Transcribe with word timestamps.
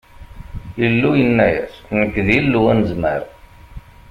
Illu 0.85 1.09
yenna-yas: 1.19 1.75
Nekk, 1.97 2.15
d 2.27 2.27
Illu 2.37 2.61
Anezmar! 2.71 3.21